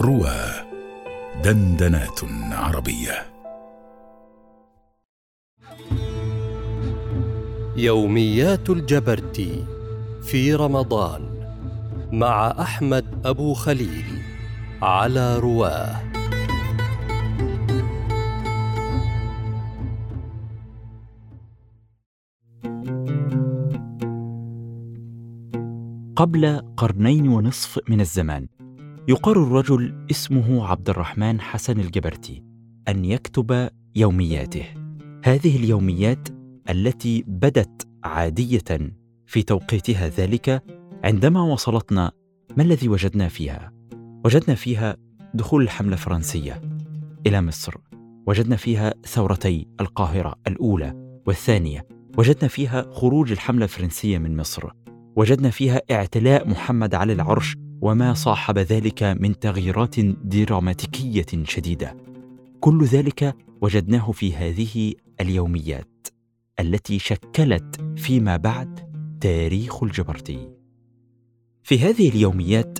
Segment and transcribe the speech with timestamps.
[0.00, 0.36] روى
[1.44, 2.20] دندنات
[2.52, 3.26] عربية.
[7.76, 9.64] يوميات الجبرتي
[10.22, 11.48] في رمضان
[12.12, 14.04] مع أحمد أبو خليل
[14.82, 16.02] على رواه.
[26.16, 28.55] قبل قرنين ونصف من الزمان
[29.08, 32.42] يقر الرجل اسمه عبد الرحمن حسن الجبرتي
[32.88, 34.64] أن يكتب يومياته.
[35.24, 36.28] هذه اليوميات
[36.70, 38.94] التي بدت عادية
[39.26, 40.62] في توقيتها ذلك
[41.04, 42.12] عندما وصلتنا
[42.56, 43.72] ما الذي وجدنا فيها؟
[44.24, 44.96] وجدنا فيها
[45.34, 46.62] دخول الحملة الفرنسية
[47.26, 47.74] إلى مصر.
[48.26, 51.86] وجدنا فيها ثورتي القاهرة الأولى والثانية.
[52.18, 54.70] وجدنا فيها خروج الحملة الفرنسية من مصر.
[55.16, 61.96] وجدنا فيها اعتلاء محمد على العرش وما صاحب ذلك من تغييرات دراماتيكية شديدة.
[62.60, 66.08] كل ذلك وجدناه في هذه اليوميات
[66.60, 68.80] التي شكلت فيما بعد
[69.20, 70.48] تاريخ الجبرتي
[71.62, 72.78] في هذه اليوميات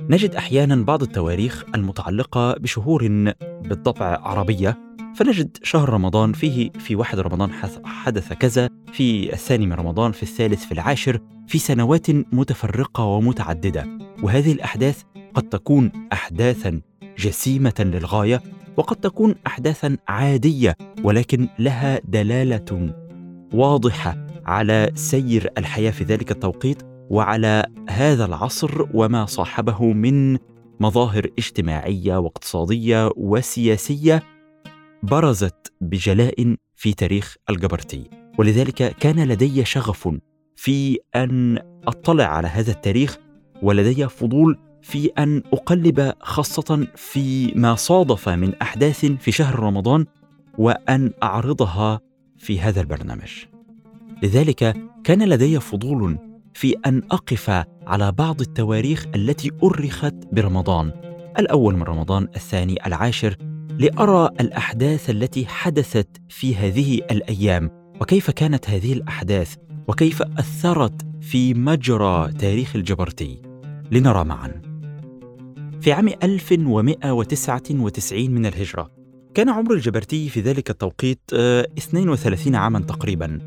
[0.00, 3.08] نجد أحيانا بعض التواريخ المتعلقة بشهور
[3.40, 4.85] بالطبع عربية
[5.16, 7.50] فنجد شهر رمضان فيه في واحد رمضان
[7.84, 13.98] حدث كذا في الثاني من رمضان في الثالث في العاشر في سنوات متفرقة ومتعددة.
[14.22, 15.02] وهذه الأحداث
[15.34, 16.80] قد تكون احداثا
[17.18, 18.42] جسيمة للغاية
[18.76, 22.94] وقد تكون احداثا عادية ولكن لها دلالة
[23.52, 30.38] واضحة على سير الحياة في ذلك التوقيت وعلى هذا العصر وما صاحبه من
[30.80, 34.35] مظاهر اجتماعية واقتصادية وسياسية
[35.02, 40.08] برزت بجلاء في تاريخ الجبرتي ولذلك كان لدي شغف
[40.56, 43.18] في أن أطلع على هذا التاريخ
[43.62, 50.06] ولدي فضول في أن أقلب خاصة في ما صادف من أحداث في شهر رمضان
[50.58, 52.00] وأن أعرضها
[52.38, 53.44] في هذا البرنامج.
[54.22, 56.18] لذلك كان لدي فضول
[56.54, 57.50] في أن أقف
[57.86, 60.92] على بعض التواريخ التي أرخت برمضان
[61.38, 63.36] الأول من رمضان الثاني العاشر
[63.78, 67.70] لأرى الأحداث التي حدثت في هذه الأيام
[68.00, 69.54] وكيف كانت هذه الأحداث
[69.88, 73.42] وكيف أثرت في مجرى تاريخ الجبرتي.
[73.90, 74.62] لنرى معا.
[75.80, 78.90] في عام 1199 من الهجرة
[79.34, 83.38] كان عمر الجبرتي في ذلك التوقيت 32 آه، عاما تقريبا.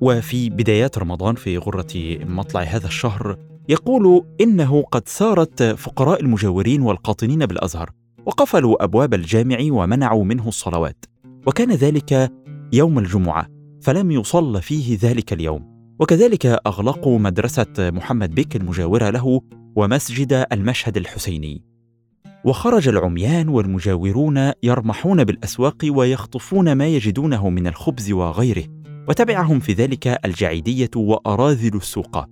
[0.00, 3.36] وفي بدايات رمضان في غرة مطلع هذا الشهر
[3.68, 7.90] يقول إنه قد سارت فقراء المجاورين والقاطنين بالأزهر.
[8.26, 11.04] وقفلوا أبواب الجامع ومنعوا منه الصلوات.
[11.46, 12.32] وكان ذلك
[12.72, 13.46] يوم الجمعة
[13.82, 15.76] فلم يصل فيه ذلك اليوم.
[16.00, 19.40] وكذلك أغلقوا مدرسة محمد بك المجاورة له
[19.76, 21.62] ومسجد المشهد الحسيني.
[22.44, 28.64] وخرج العميان والمجاورون يرمحون بالأسواق ويخطفون ما يجدونه من الخبز وغيره.
[29.08, 32.24] وتبعهم في ذلك الجعيديه وأراذل السوق.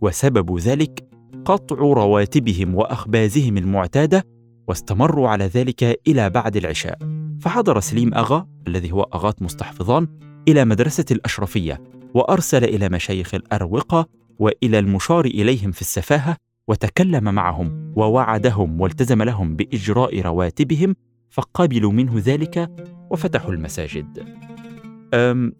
[0.00, 1.08] وسبب ذلك
[1.44, 4.37] قطع رواتبهم وأخبازهم المعتادة
[4.68, 6.98] واستمروا على ذلك إلى بعد العشاء
[7.40, 10.08] فحضر سليم أغا الذي هو أغاث مستحفظان
[10.48, 11.80] إلى مدرسة الأشرفية
[12.14, 14.08] وأرسل إلى مشايخ الأروقة
[14.38, 16.36] وإلى المشار إليهم في السفاهة
[16.68, 20.94] وتكلم معهم ووعدهم والتزم لهم بإجراء رواتبهم
[21.30, 22.70] فقبلوا منه ذلك
[23.10, 24.24] وفتحوا المساجد.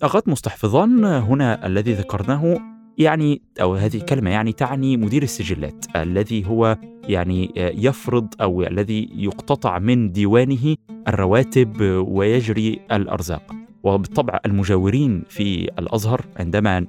[0.04, 2.58] أغاث مستحفظان هنا الذي ذكرناه
[2.98, 9.78] يعني أو هذه الكلمة يعني تعني مدير السجلات الذي هو يعني يفرض أو الذي يقتطع
[9.78, 10.76] من ديوانه
[11.08, 13.52] الرواتب ويجري الأرزاق.
[13.82, 16.86] وبالطبع المجاورين في الأزهر عندما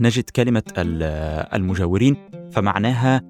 [0.00, 0.62] نجد كلمة
[1.54, 2.16] المجاورين
[2.50, 3.22] فمعناها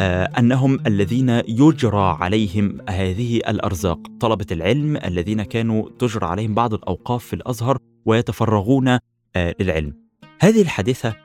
[0.00, 3.98] آه، أنهم الذين يجرى عليهم هذه الأرزاق.
[4.20, 9.94] طلبة العلم الذين كانوا تجرى عليهم بعض الأوقاف في الأزهر ويتفرغون آه، للعلم.
[10.40, 11.23] هذه الحادثة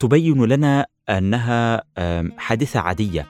[0.00, 1.82] تبين لنا أنها
[2.38, 3.26] حادثة عادية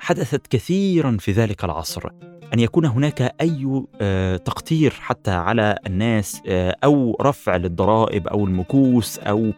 [0.00, 2.10] حدثت كثيرا في ذلك العصر.
[2.54, 6.42] أن يكون هناك أي آه، تقتير حتى على الناس
[6.84, 9.52] أو رفع للضرائب أو المكوس أو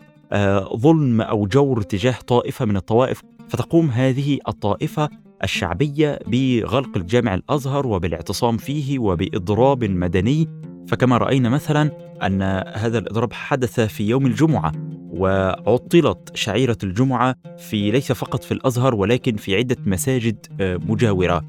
[0.76, 5.08] ظلم أو جور تجاه طائفة من الطوائف فتقوم هذه الطائفة
[5.44, 10.48] الشعبية بغلق الجامع الأزهر وبالاعتصام فيه وبإضراب مدني.
[10.88, 11.90] فكما رأينا مثلا
[12.22, 12.42] أن
[12.74, 14.72] هذا الإضراب حدث في يوم الجمعة.
[15.12, 21.44] وعطلت شعيرة الجمعة في ليس فقط في الأزهر ولكن في عدة مساجد آه، مجاورة.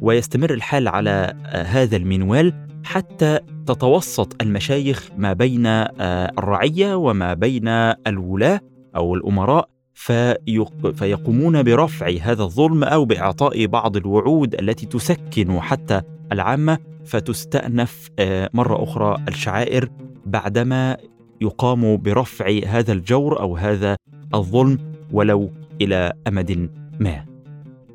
[0.00, 2.54] ويستمر الحال على آه، هذا المنوال
[2.84, 5.92] حتى تتوسط المشايخ ما بين آه،
[6.38, 7.68] الرعية وما بين
[8.06, 8.60] الولاة
[8.96, 10.90] أو الأمراء فيق...
[10.90, 16.02] فيقومون برفع هذا الظلم أو بإعطاء بعض الوعود التي تسكن حتى
[16.32, 18.10] العامة فتستأنف
[18.54, 19.88] مرة أخرى الشعائر
[20.26, 20.96] بعدما
[21.40, 23.96] يقام برفع هذا الجور أو هذا
[24.34, 24.78] الظلم
[25.12, 25.50] ولو
[25.80, 27.24] إلى أمد ما.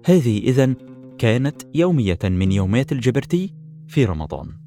[0.05, 0.73] هذه اذا
[1.17, 3.53] كانت يومية من يوميات الجبرتي
[3.87, 4.60] في رمضان.